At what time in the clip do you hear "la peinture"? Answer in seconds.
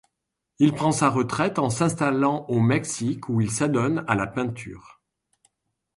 4.15-4.99